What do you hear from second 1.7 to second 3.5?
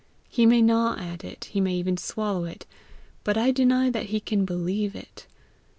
even swallow it, but